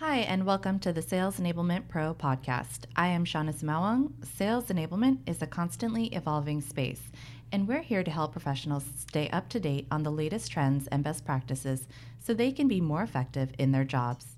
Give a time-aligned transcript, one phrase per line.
[0.00, 2.80] Hi, and welcome to the Sales Enablement Pro podcast.
[2.96, 4.12] I am Shawnna Sumaoang.
[4.36, 7.00] Sales enablement is a constantly evolving space,
[7.50, 11.02] and we're here to help professionals stay up to date on the latest trends and
[11.02, 11.88] best practices
[12.18, 14.36] so they can be more effective in their jobs.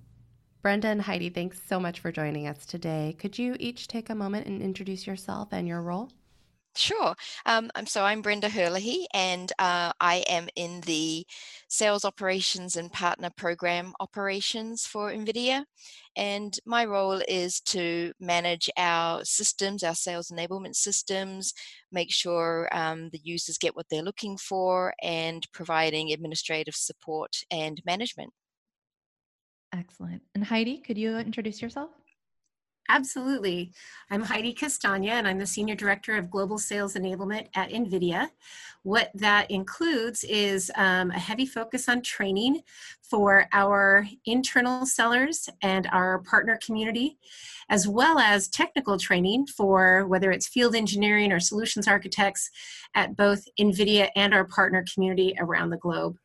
[0.62, 3.16] Brenda and Heidi, thanks so much for joining us today.
[3.18, 6.12] Could you each take a moment and introduce yourself and your role?
[6.79, 7.16] Sure.
[7.45, 11.27] Um, so I'm Brenda Herlihy, and uh, I am in the
[11.68, 15.64] sales operations and partner program operations for NVIDIA.
[16.14, 21.52] And my role is to manage our systems, our sales enablement systems,
[21.91, 27.83] make sure um, the users get what they're looking for, and providing administrative support and
[27.84, 28.30] management.
[29.74, 30.22] Excellent.
[30.36, 31.91] And Heidi, could you introduce yourself?
[32.91, 33.70] Absolutely.
[34.10, 38.30] I'm Heidi Castagna, and I'm the Senior Director of Global Sales Enablement at NVIDIA.
[38.83, 42.62] What that includes is um, a heavy focus on training
[43.02, 47.19] for our internal sellers and our partner community,
[47.69, 52.50] as well as technical training for whether it's field engineering or solutions architects
[52.94, 56.16] at both NVIDIA and our partner community around the globe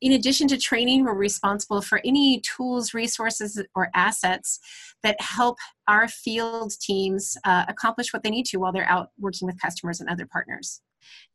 [0.00, 4.60] in addition to training, we're responsible for any tools, resources, or assets
[5.02, 5.56] that help
[5.88, 10.00] our field teams uh, accomplish what they need to while they're out working with customers
[10.00, 10.82] and other partners.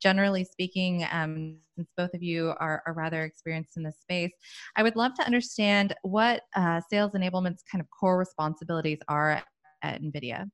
[0.01, 4.31] Generally speaking, um, since both of you are, are, rather experienced in this space,
[4.75, 9.41] I would love to understand what uh, sales enablement's kind of core responsibilities are
[9.81, 10.49] at NVIDIA.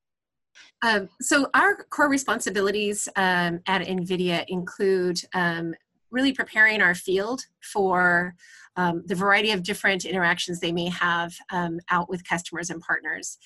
[0.84, 5.74] Um, so our core responsibilities um, at NVIDIA include um,
[6.12, 8.36] really preparing our field for
[8.76, 13.38] um, the variety of different interactions they may have um, out with customers and partners.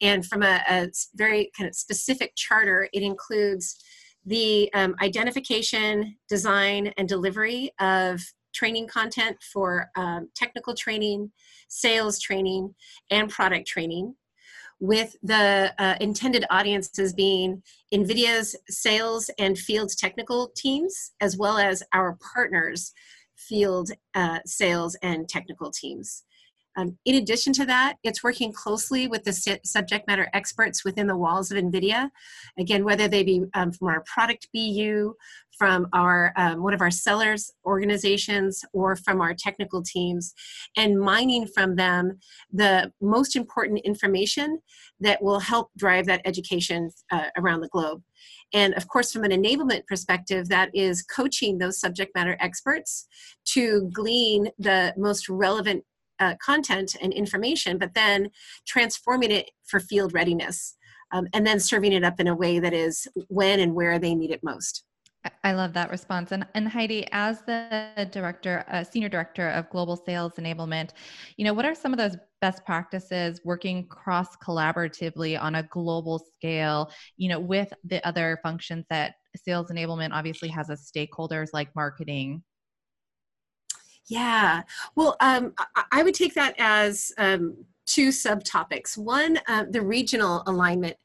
[0.00, 3.76] And from a, a, very kind of specific charter, it includes
[4.26, 8.20] the um, identification, design, and delivery of
[8.52, 11.30] training content for um, technical training,
[11.68, 12.74] sales training,
[13.10, 14.14] and product training
[14.80, 21.82] with the uh, intended audiences being NVIDIA's sales and field technical teams, as well as
[21.92, 22.92] our partners'
[23.36, 26.24] field uh, sales and technical teams.
[26.76, 31.16] Um, in addition to that, it's working closely with the subject matter experts within the
[31.16, 32.10] walls of NVIDIA.
[32.58, 35.14] Again, whether they be um, from our product BU,
[35.60, 40.32] from our um, one of our sellers organizations, or from our technical teams,
[40.74, 42.18] and mining from them
[42.50, 44.58] the most important information
[45.00, 48.02] that will help drive that education uh, around the globe.
[48.54, 53.06] And of course, from an enablement perspective, that is coaching those subject matter experts
[53.52, 55.84] to glean the most relevant
[56.20, 58.30] uh, content and information, but then
[58.66, 60.74] transforming it for field readiness
[61.12, 64.14] um, and then serving it up in a way that is when and where they
[64.14, 64.84] need it most.
[65.44, 66.32] I love that response.
[66.32, 70.90] And, and Heidi, as the director, uh, senior director of global sales enablement,
[71.36, 76.18] you know, what are some of those best practices working cross collaboratively on a global
[76.18, 81.74] scale, you know, with the other functions that sales enablement obviously has as stakeholders like
[81.76, 82.42] marketing,
[84.10, 84.62] yeah,
[84.96, 85.54] well, um,
[85.92, 88.98] I would take that as um, two subtopics.
[88.98, 90.96] One, uh, the regional alignment.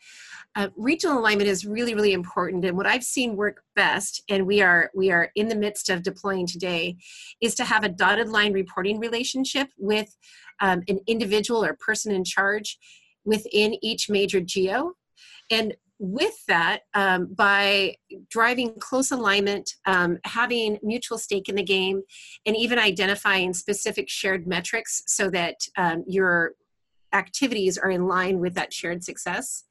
[0.56, 4.62] Uh, regional alignment is really, really important, and what I've seen work best, and we
[4.62, 6.96] are we are in the midst of deploying today,
[7.42, 10.16] is to have a dotted line reporting relationship with
[10.62, 12.78] um, an individual or person in charge
[13.26, 14.94] within each major geo,
[15.52, 17.96] and with that, um, by
[18.30, 22.02] driving close alignment, um, having mutual stake in the game,
[22.46, 26.54] and even identifying specific shared metrics so that um, your
[27.12, 29.65] activities are in line with that shared success.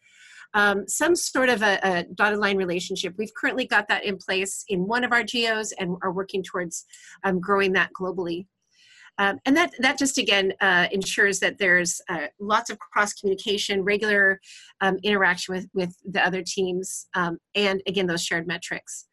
[0.54, 3.14] Um, some sort of a, a, dotted line relationship.
[3.18, 6.84] We've currently got that in place in one of our geos and are working towards
[7.24, 8.46] um, growing that globally.
[9.18, 13.82] Um, and that, that just again uh, ensures that there's uh, lots of cross communication,
[13.82, 14.40] regular
[14.80, 19.06] um, interaction with, with the other teams, um, and again, those shared metrics.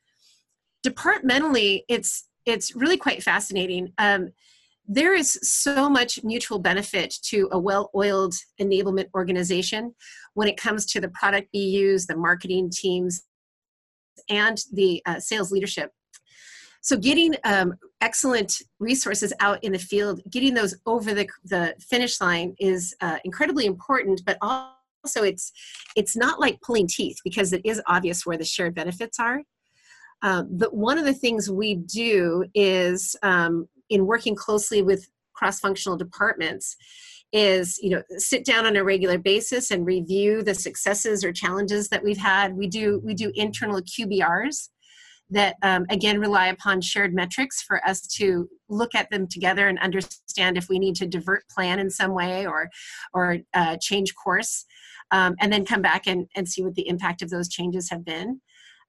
[0.84, 3.94] Departmentally, it's, it's really quite fascinating.
[4.88, 9.96] There is so much mutual benefit to a well oiled enablement organization
[10.34, 13.22] when it comes to the product BUs, the marketing teams,
[14.29, 15.91] and the uh, sales leadership
[16.82, 22.20] so getting um, excellent resources out in the field, getting those over the, the finish
[22.20, 25.52] line is uh, incredibly important, but also it's,
[25.96, 29.41] it's not like pulling teeth because it is obvious where the shared benefits are.
[30.23, 35.97] Um, but one of the things we do is um, in working closely with cross-functional
[35.97, 36.76] departments
[37.34, 41.88] is you know sit down on a regular basis and review the successes or challenges
[41.90, 42.55] that we've had.
[42.55, 44.70] We do we do internal qbrs
[45.29, 49.79] that um, again rely upon shared metrics for us to look at them together and
[49.79, 52.70] understand if we need to divert plan in some way or
[53.14, 54.66] or uh, change course
[55.11, 58.03] um, and then come back and, and see what the impact of those changes have
[58.03, 58.41] been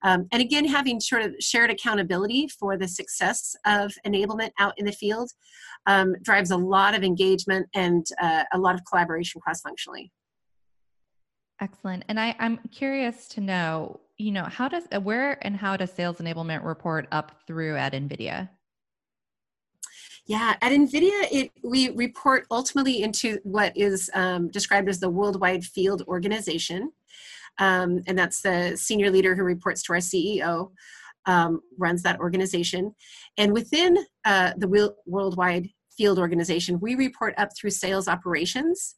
[0.03, 4.87] um, and again having sort of shared accountability for the success of enablement out in
[4.87, 5.31] the field
[5.87, 10.11] um, drives a lot of engagement and uh, a lot of collaboration cross-functionally
[11.61, 15.77] excellent and I, i'm curious to know you know, how does uh, where and how
[15.77, 18.49] does sales enablement report up through at NVIDIA?
[20.27, 25.65] Yeah, at NVIDIA, it, we report ultimately into what is um, described as the Worldwide
[25.65, 26.93] Field Organization.
[27.63, 30.73] Um, and that's the senior leader who reports to our CEO,
[31.27, 32.93] um, runs that organization.
[33.39, 38.97] And within uh, the Worldwide Field Organization, we report up through sales operations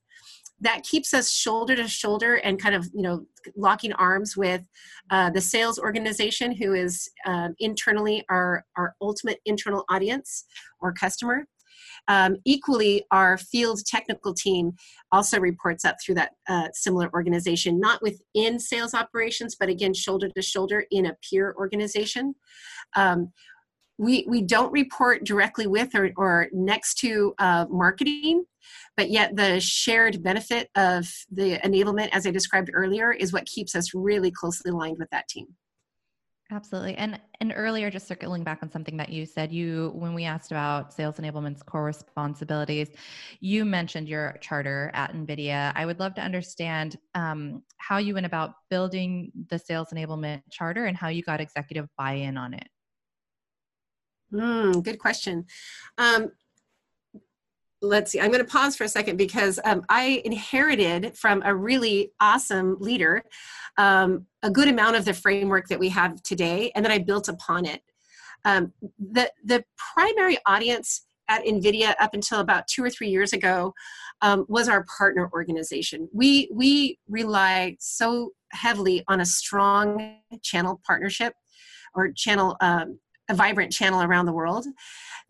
[0.60, 3.26] that keeps us shoulder to shoulder and kind of you know
[3.56, 4.62] locking arms with
[5.10, 10.44] uh, the sales organization who is um, internally our our ultimate internal audience
[10.80, 11.46] or customer
[12.08, 14.72] um, equally our field technical team
[15.12, 20.28] also reports up through that uh, similar organization not within sales operations but again shoulder
[20.28, 22.34] to shoulder in a peer organization.
[22.96, 23.32] Um,
[23.96, 28.44] we, we don't report directly with or, or next to uh, marketing
[28.96, 33.74] but yet the shared benefit of the enablement as i described earlier is what keeps
[33.76, 35.46] us really closely aligned with that team
[36.54, 40.24] absolutely and and earlier just circling back on something that you said you when we
[40.24, 42.90] asked about sales enablement's core responsibilities
[43.40, 48.24] you mentioned your charter at nvidia i would love to understand um, how you went
[48.24, 52.68] about building the sales enablement charter and how you got executive buy-in on it
[54.32, 55.46] Mm, good question.
[55.96, 56.32] Um,
[57.84, 61.54] let's see, I'm going to pause for a second because um, I inherited from a
[61.54, 63.22] really awesome leader
[63.76, 67.28] um, a good amount of the framework that we have today, and then I built
[67.28, 67.82] upon it.
[68.44, 69.64] Um, the, the
[69.94, 73.72] primary audience at NVIDIA up until about two or three years ago
[74.20, 76.08] um, was our partner organization.
[76.12, 81.34] We, we rely so heavily on a strong channel partnership
[81.94, 82.98] or channel um,
[83.28, 84.66] a vibrant channel around the world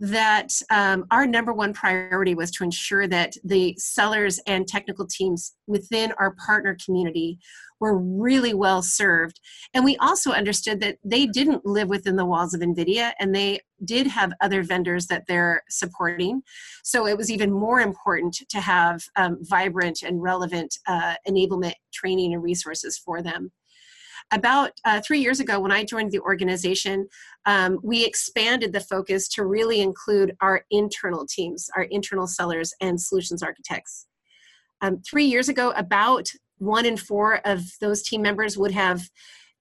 [0.00, 5.55] that um, our number one priority was to ensure that the sellers and technical teams
[5.67, 7.38] within our partner community
[7.81, 9.41] were really well served.
[9.73, 13.61] And we also understood that they didn't live within the walls of NVIDIA and they
[13.85, 16.43] did have other vendors that they're supporting.
[16.82, 22.32] So it was even more important to have um, vibrant and relevant uh, enablement training
[22.32, 23.52] and resources for them
[24.32, 27.06] about uh, three years ago when i joined the organization
[27.47, 33.00] um, we expanded the focus to really include our internal teams our internal sellers and
[33.00, 34.06] solutions architects.
[34.81, 36.29] Um, three years ago about
[36.59, 39.09] one in four of those team members would have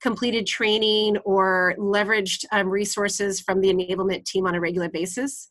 [0.01, 5.49] completed training or leveraged um, resources from the enablement team on a regular basis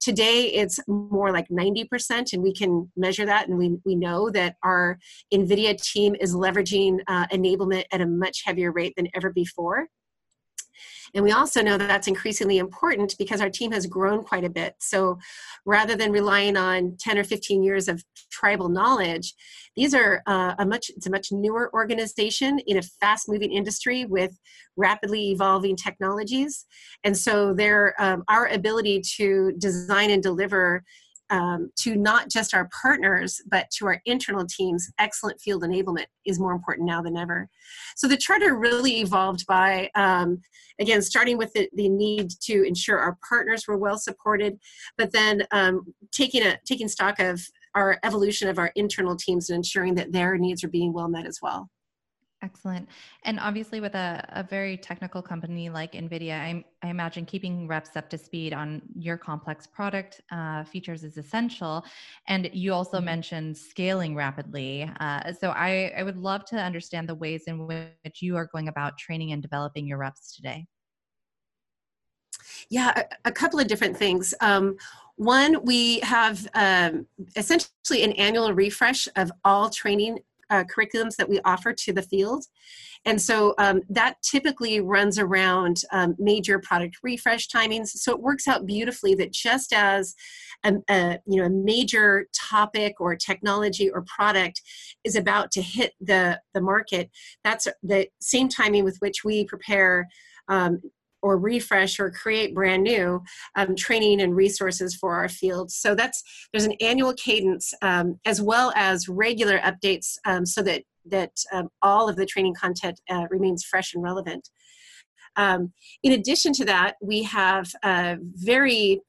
[0.00, 3.48] Today, it's more like 90%, and we can measure that.
[3.48, 4.98] And we, we know that our
[5.32, 9.88] NVIDIA team is leveraging uh, enablement at a much heavier rate than ever before.
[11.14, 14.50] And we also know that that's increasingly important because our team has grown quite a
[14.50, 14.74] bit.
[14.78, 15.18] So
[15.64, 19.34] rather than relying on 10 or 15 years of tribal knowledge,
[19.76, 24.04] these are uh, a much, it's a much newer organization in a fast moving industry
[24.04, 24.36] with
[24.76, 26.66] rapidly evolving technologies.
[27.04, 30.84] And so their, um, our ability to design and deliver
[31.30, 36.38] um, to not just our partners, but to our internal teams, excellent field enablement is
[36.40, 37.48] more important now than ever.
[37.96, 40.40] So the charter really evolved by, um,
[40.80, 44.58] again, starting with the, the, need to ensure our partners were well supported,
[44.98, 47.40] but then um, taking, a, taking stock of
[47.74, 51.26] our evolution of our internal teams and ensuring that their needs are being well met
[51.26, 51.70] as well.
[52.42, 52.88] Excellent.
[53.24, 57.96] And obviously, with a, a very technical company like NVIDIA, I, I imagine keeping reps
[57.96, 61.84] up to speed on your complex product uh, features is essential.
[62.28, 63.06] And you also mm-hmm.
[63.06, 64.90] mentioned scaling rapidly.
[65.00, 68.68] Uh, so I, I would love to understand the ways in which you are going
[68.68, 70.66] about training and developing your reps today.
[72.70, 74.32] Yeah, a, a couple of different things.
[74.40, 74.76] Um,
[75.16, 77.06] one, we have um,
[77.36, 80.20] essentially an annual refresh of all training
[80.50, 82.44] uh, curriculums that we offer to the field.
[83.06, 87.88] And so um, that typically runs around um, major product refresh timings.
[87.88, 90.14] So it works out beautifully that just as
[90.64, 94.60] a, a, you know a major topic or technology or product
[95.04, 97.10] is about to hit the the market,
[97.42, 100.06] that's the same timing with which we prepare
[100.48, 100.82] um,
[101.22, 103.22] or refresh or create brand new
[103.56, 105.70] um, training and resources for our field.
[105.70, 106.22] So that's
[106.52, 111.68] there's an annual cadence um, as well as regular updates um, so that that um,
[111.82, 114.48] all of the training content uh, remains fresh and relevant.
[115.36, 115.72] Um,
[116.02, 119.00] in addition to that, we have a very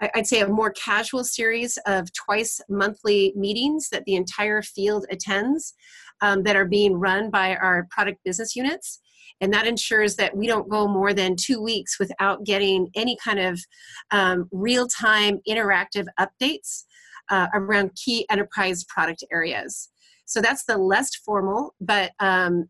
[0.00, 5.74] I'd say a more casual series of twice monthly meetings that the entire field attends
[6.20, 9.00] um, that are being run by our product business units.
[9.40, 13.38] And that ensures that we don't go more than two weeks without getting any kind
[13.38, 13.60] of
[14.10, 16.84] um, real time interactive updates
[17.30, 19.90] uh, around key enterprise product areas.
[20.28, 22.68] So that's the less formal but um,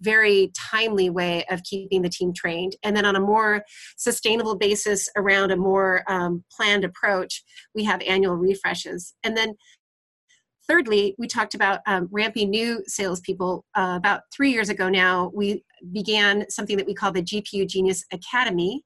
[0.00, 2.74] very timely way of keeping the team trained.
[2.82, 3.62] And then on a more
[3.98, 7.44] sustainable basis around a more um, planned approach,
[7.74, 9.12] we have annual refreshes.
[9.22, 9.56] And then
[10.68, 13.64] thirdly, we talked about um, ramping new salespeople.
[13.74, 18.04] Uh, about three years ago now, we began something that we call the GPU Genius
[18.12, 18.82] Academy.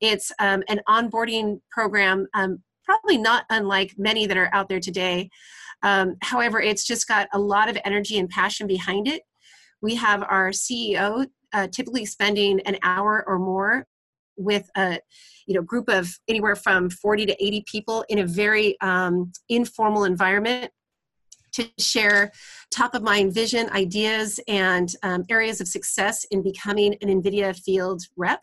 [0.00, 5.28] It's um, an onboarding program, um, probably not unlike many that are out there today,
[5.82, 9.22] um, however, it's just got a lot of energy and passion behind it.
[9.80, 13.86] We have our CEO uh, typically spending an hour or more
[14.36, 15.00] with a
[15.46, 20.04] you know group of anywhere from 40 to 80 people in a very um, informal
[20.04, 20.70] environment
[21.58, 22.32] to share
[22.70, 28.02] top of mind vision ideas and um, areas of success in becoming an nvidia field
[28.16, 28.40] rep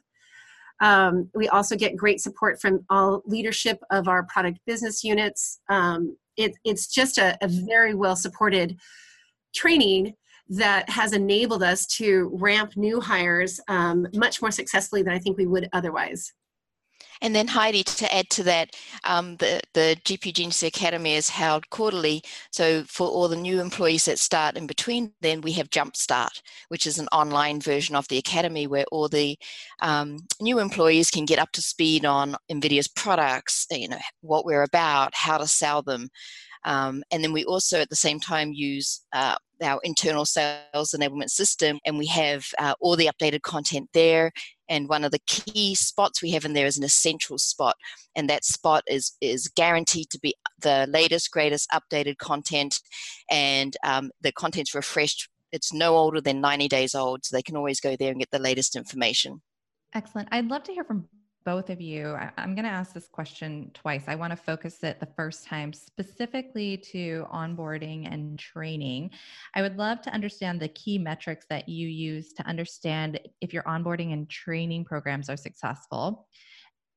[0.82, 6.18] um, we also get great support from all leadership of our product business units um,
[6.38, 8.78] it, it's just a, a very well supported
[9.54, 10.14] training
[10.50, 15.38] that has enabled us to ramp new hires um, much more successfully than I think
[15.38, 16.32] we would otherwise.
[17.22, 21.70] And then Heidi, to add to that, um, the, the GPU Genius Academy is held
[21.70, 22.24] quarterly.
[22.52, 26.86] So for all the new employees that start in between, then we have Jumpstart, which
[26.86, 29.38] is an online version of the academy where all the
[29.82, 34.64] um, new employees can get up to speed on NVIDIA's products, you know, what we're
[34.64, 36.10] about, how to sell them.
[36.66, 41.30] Um, and then we also at the same time use uh, our internal sales enablement
[41.30, 44.32] system and we have uh, all the updated content there.
[44.68, 47.76] And one of the key spots we have in there is an essential spot
[48.16, 52.82] and that spot is is guaranteed to be the latest greatest updated content.
[53.30, 55.30] And um, the content's refreshed.
[55.52, 58.32] It's no older than 90 days old so they can always go there and get
[58.32, 59.42] the latest information.
[59.94, 60.28] Excellent.
[60.32, 61.08] I'd love to hear from
[61.46, 62.10] both of you.
[62.10, 64.06] I, am going to ask this question twice.
[64.08, 69.12] I want to focus it the first time specifically to onboarding and training.
[69.54, 73.64] I would love to understand the key metrics that you use to understand if your
[73.64, 76.28] onboarding and training programs are successful.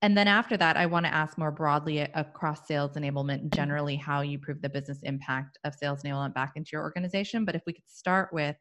[0.01, 4.23] And then after that, I want to ask more broadly across sales enablement, generally how
[4.23, 7.45] you prove the business impact of sales enablement back into your organization.
[7.45, 8.57] But if we could start with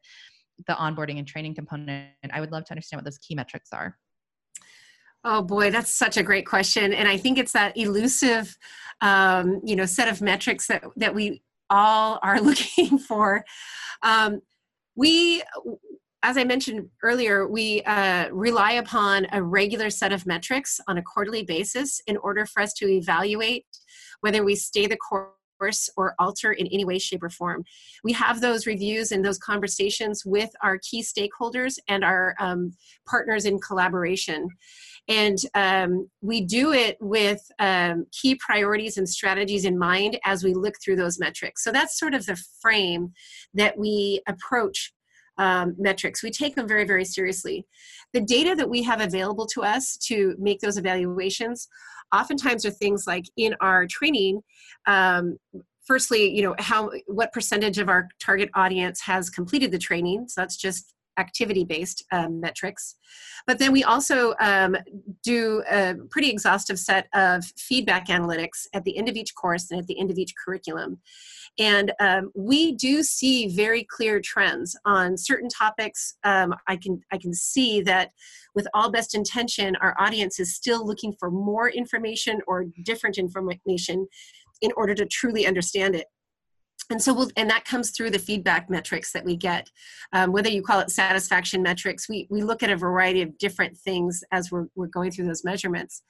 [0.66, 3.96] the onboarding and training component, I would love to understand what those key metrics are.
[5.30, 8.56] Oh boy, that's such a great question, and I think it's that elusive,
[9.02, 13.44] um, you know, set of metrics that that we all are looking for.
[14.02, 14.40] Um,
[14.96, 15.42] we,
[16.22, 21.02] as I mentioned earlier, we uh, rely upon a regular set of metrics on a
[21.02, 23.66] quarterly basis in order for us to evaluate
[24.22, 25.28] whether we stay the course
[25.96, 27.64] or alter in any way, shape, or form.
[28.04, 32.72] We have those reviews and those conversations with our key stakeholders and our um,
[33.06, 34.48] partners in collaboration.
[35.08, 40.52] And um, we do it with um, key priorities and strategies in mind as we
[40.52, 41.64] look through those metrics.
[41.64, 43.12] So that's sort of the frame
[43.54, 44.92] that we approach
[45.38, 46.22] um, metrics.
[46.22, 47.64] We take them very, very seriously.
[48.12, 51.68] The data that we have available to us to make those evaluations
[52.14, 54.40] oftentimes are things like in our training.
[54.86, 55.38] Um,
[55.86, 60.26] firstly, you know, how what percentage of our target audience has completed the training?
[60.28, 62.96] So that's just activity based um, metrics.
[63.46, 64.76] But then we also um,
[65.22, 69.80] do a pretty exhaustive set of feedback analytics at the end of each course and
[69.80, 71.00] at the end of each curriculum.
[71.58, 76.16] And um, we do see very clear trends on certain topics.
[76.22, 78.12] Um, I can I can see that
[78.54, 84.06] with all best intention, our audience is still looking for more information or different information
[84.60, 86.06] in order to truly understand it
[86.90, 89.70] and so we'll, and that comes through the feedback metrics that we get
[90.12, 93.76] um, whether you call it satisfaction metrics we, we look at a variety of different
[93.76, 96.02] things as we're, we're going through those measurements.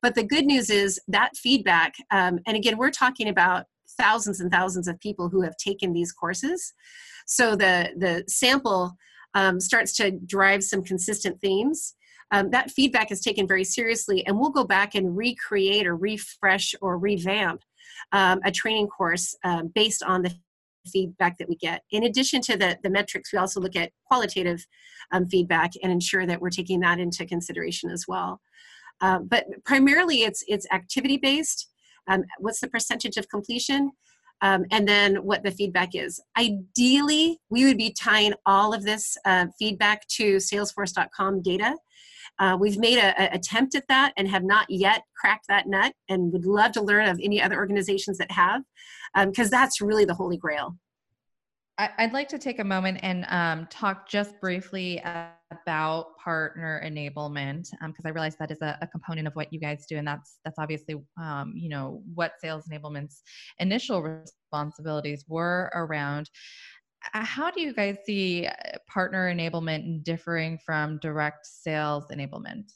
[0.00, 3.66] But the good news is that feedback um, and again we're talking about
[3.98, 6.72] thousands and thousands of people who have taken these courses.
[7.26, 8.96] So the the sample
[9.34, 11.94] um, starts to drive some consistent themes.
[12.30, 16.74] Um, that feedback is taken very seriously and we'll go back and recreate or refresh
[16.82, 17.62] or revamp
[18.12, 20.34] um, a training course um, based on the
[20.90, 21.82] feedback that we get.
[21.90, 24.64] In addition to the, the metrics, we also look at qualitative
[25.12, 28.40] um, feedback and ensure that we're taking that into consideration as well.
[29.00, 31.68] Uh, but primarily it's, it's activity based.
[32.08, 33.92] Um, what's the percentage of completion?
[34.40, 36.20] Um, and then what the feedback is.
[36.38, 41.74] Ideally, we would be tying all of this uh, feedback to salesforce.com data
[42.38, 46.32] Uh, we've made an attempt at that and have not yet cracked that nut and
[46.32, 48.62] would love to learn of any other organizations that have,
[49.14, 50.76] because um, that's really the holy grail.
[51.78, 55.00] I'd like to take a moment and um, talk just briefly
[55.52, 59.60] about partner enablement because um, I realize that is a, a, component of what you
[59.60, 63.22] guys do, and that's that's obviously um, you know what sales enablement's
[63.60, 66.28] initial responsibilities were around.
[67.14, 68.52] Uh, how do you guys see uh,
[68.86, 72.72] partner enablement differing from direct sales enablement?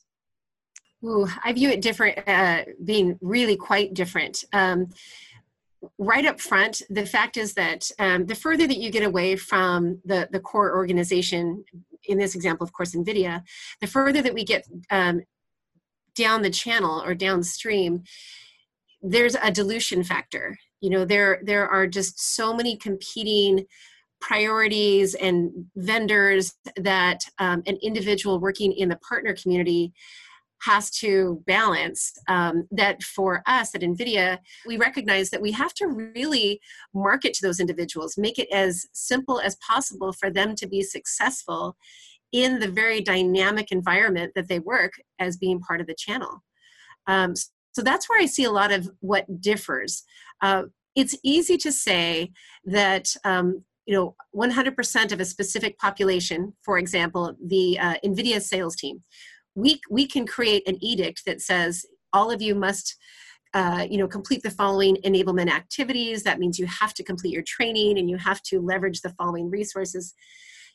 [1.05, 4.45] Ooh, I view it different, uh, being really quite different.
[4.52, 4.91] Um,
[5.99, 10.00] right up front, the fact is that um, the further that you get away from
[10.05, 11.64] the, the core organization,
[12.05, 13.43] in this example, of course, NVIDIA,
[13.81, 15.23] the further that we get um,
[16.14, 18.05] down the channel or downstream,
[19.02, 20.57] there's a dilution factor.
[20.81, 23.67] You know, there there are just so many competing
[24.23, 29.93] priorities and vendors that um, an individual working in the partner community
[30.62, 35.88] has to balance um, that for us at NVIDIA, we recognize that we have to
[35.88, 36.61] really
[36.95, 41.76] market to those individuals, make it as simple as possible for them to be successful
[42.31, 46.43] in the very dynamic environment that they work as being part of the channel.
[47.09, 47.35] Um,
[47.73, 50.05] so that's where I see a lot of what differs.
[50.41, 50.64] Uh,
[50.95, 52.31] it's easy to say
[52.64, 58.76] that um, you know 100% of a specific population for example the uh, nvidia sales
[58.76, 59.02] team.
[59.54, 62.96] We we can create an edict that says all of you must
[63.54, 66.22] uh, you know complete the following enablement activities.
[66.22, 69.50] That means you have to complete your training and you have to leverage the following
[69.50, 70.14] resources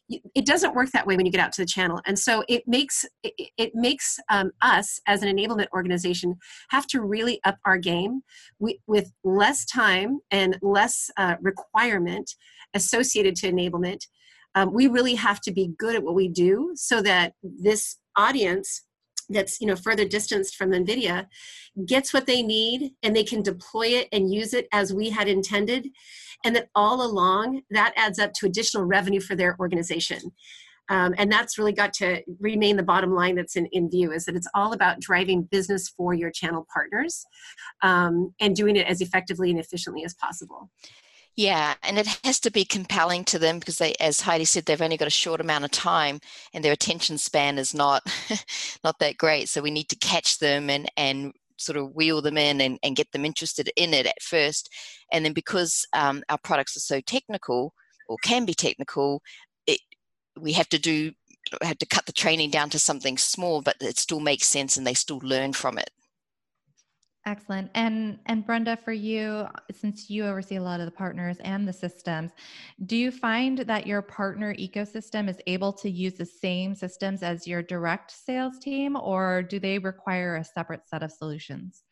[0.10, 2.02] it doesn't work that way when you get out to the channel.
[2.06, 6.38] And so it makes it, it makes um, us as an enablement organization
[6.70, 8.22] have to really up our game
[8.60, 12.36] we, with less time and less uh, requirement
[12.74, 14.08] associated to enablement.
[14.56, 18.84] Um, we really have to be good at what we do so that this audience
[19.30, 21.28] that's you know further distanced from nvidia
[21.86, 25.28] gets what they need and they can deploy it and use it as we had
[25.28, 25.90] intended
[26.44, 30.20] and that all along that adds up to additional revenue for their organization
[30.90, 34.26] um, and that's really got to remain the bottom line that's in, in view is
[34.26, 37.26] that it's all about driving business for your channel partners
[37.82, 40.70] um, and doing it as effectively and efficiently as possible
[41.38, 44.82] yeah, and it has to be compelling to them because they, as Heidi said, they've
[44.82, 46.20] only got a short amount of time,
[46.52, 48.02] and their attention span is not
[48.84, 49.48] not that great.
[49.48, 52.96] So we need to catch them and and sort of wheel them in and, and
[52.96, 54.70] get them interested in it at first,
[55.12, 57.74] and then because um, our products are so technical
[58.08, 59.22] or can be technical,
[59.66, 59.80] it
[60.40, 61.12] we have to do
[61.62, 64.86] have to cut the training down to something small, but it still makes sense and
[64.86, 65.90] they still learn from it.
[67.28, 67.70] Excellent.
[67.76, 71.74] And and Brenda, for you, since you oversee a lot of the partners and the
[71.74, 72.32] systems,
[72.86, 77.46] do you find that your partner ecosystem is able to use the same systems as
[77.46, 81.84] your direct sales team, or do they require a separate set of solutions?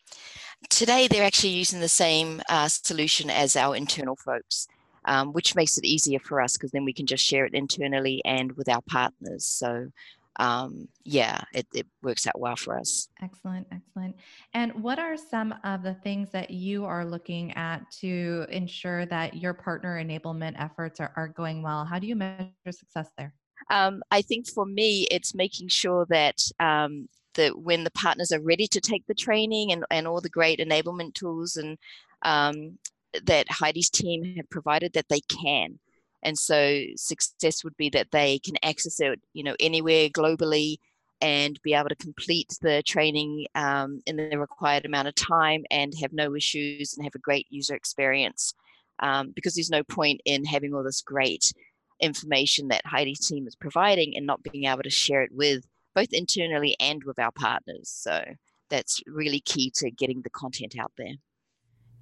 [0.70, 4.70] Today, they're actually using the same uh, solution as our internal folks.
[5.08, 8.24] Um, which makes it easier for us because then we can just share it internally
[8.26, 9.46] and with our partners.
[9.46, 9.92] So
[10.38, 13.08] um, yeah, it, it works out well for us.
[13.22, 14.16] Excellent, excellent.
[14.54, 19.36] And what are some of the things that you are looking at to ensure that
[19.36, 21.86] your partner enablement efforts are, are going well?
[21.86, 23.34] How do you measure success there?
[23.70, 28.42] Um, I think for me, it's making sure that um, that when the partners are
[28.42, 31.78] ready to take the training and, and all the great enablement tools and
[32.22, 32.78] um,
[33.24, 35.80] that Heidi's team have provided, that they can
[36.24, 40.78] and so success would be that they can access it you know anywhere globally
[41.22, 45.94] and be able to complete the training um, in the required amount of time and
[46.00, 48.54] have no issues and have a great user experience
[49.00, 51.54] um, because there's no point in having all this great
[52.02, 56.12] information that Heidi's team is providing and not being able to share it with both
[56.12, 57.90] internally and with our partners.
[57.90, 58.24] So
[58.70, 61.14] that's really key to getting the content out there.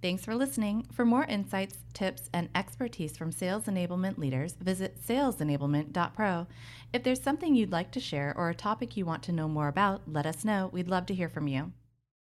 [0.04, 0.86] Thanks for listening.
[0.92, 6.46] For more insights, tips, and expertise from sales enablement leaders, visit salesenablement.pro.
[6.92, 9.70] If there's something you'd like to share or a topic you want to know more
[9.70, 10.70] about, let us know.
[10.74, 11.72] We'd love to hear from you.